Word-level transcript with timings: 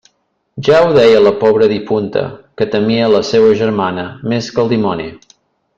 Ja 0.67 0.77
ho 0.85 0.87
deia 0.95 1.19
la 1.25 1.33
pobra 1.43 1.67
difunta, 1.73 2.23
que 2.61 2.67
temia 2.77 3.13
la 3.17 3.23
seua 3.33 3.53
germana 3.61 4.07
més 4.35 4.49
que 4.57 4.65
el 4.65 4.73
dimoni. 4.77 5.07